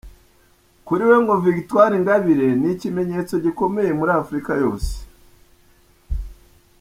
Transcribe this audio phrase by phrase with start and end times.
[0.85, 4.93] Kuri we ngo Victoire Ingabire ni ikimenyetso gikomeye muri Afrika yose.